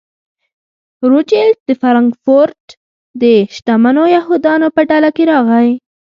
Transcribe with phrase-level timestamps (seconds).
[1.09, 2.63] روچیلډ د فرانکفورټ
[3.21, 3.23] د
[3.55, 5.69] شتمنو یهودیانو په ډله کې راغی.